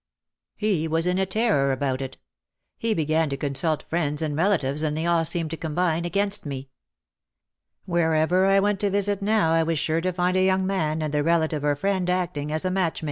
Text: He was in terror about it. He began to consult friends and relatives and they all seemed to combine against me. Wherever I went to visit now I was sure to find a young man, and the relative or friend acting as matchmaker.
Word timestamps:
He 0.55 0.87
was 0.87 1.05
in 1.05 1.23
terror 1.27 1.71
about 1.71 2.01
it. 2.01 2.17
He 2.75 2.95
began 2.95 3.29
to 3.29 3.37
consult 3.37 3.83
friends 3.83 4.23
and 4.23 4.35
relatives 4.35 4.81
and 4.81 4.97
they 4.97 5.05
all 5.05 5.23
seemed 5.23 5.51
to 5.51 5.57
combine 5.57 6.05
against 6.05 6.43
me. 6.43 6.69
Wherever 7.85 8.47
I 8.47 8.59
went 8.61 8.79
to 8.79 8.89
visit 8.89 9.21
now 9.21 9.51
I 9.53 9.61
was 9.61 9.77
sure 9.77 10.01
to 10.01 10.11
find 10.11 10.35
a 10.35 10.43
young 10.43 10.65
man, 10.65 11.03
and 11.03 11.13
the 11.13 11.21
relative 11.21 11.63
or 11.63 11.75
friend 11.75 12.09
acting 12.09 12.51
as 12.51 12.65
matchmaker. 12.65 12.99